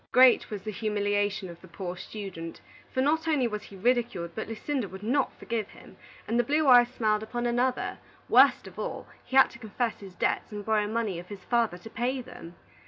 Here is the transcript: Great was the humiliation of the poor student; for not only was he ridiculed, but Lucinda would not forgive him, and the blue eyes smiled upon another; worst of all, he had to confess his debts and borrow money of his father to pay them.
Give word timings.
Great 0.11 0.49
was 0.49 0.63
the 0.63 0.71
humiliation 0.71 1.47
of 1.47 1.61
the 1.61 1.67
poor 1.67 1.95
student; 1.95 2.59
for 2.91 3.01
not 3.01 3.27
only 3.27 3.47
was 3.47 3.61
he 3.61 3.75
ridiculed, 3.75 4.31
but 4.33 4.47
Lucinda 4.47 4.89
would 4.89 5.03
not 5.03 5.31
forgive 5.37 5.67
him, 5.67 5.95
and 6.27 6.39
the 6.39 6.43
blue 6.43 6.67
eyes 6.67 6.87
smiled 6.87 7.21
upon 7.21 7.45
another; 7.45 7.99
worst 8.27 8.65
of 8.65 8.79
all, 8.79 9.05
he 9.23 9.35
had 9.37 9.51
to 9.51 9.59
confess 9.59 9.99
his 9.99 10.15
debts 10.15 10.51
and 10.51 10.65
borrow 10.65 10.87
money 10.87 11.19
of 11.19 11.27
his 11.27 11.43
father 11.43 11.77
to 11.77 11.89
pay 11.91 12.19
them. 12.19 12.55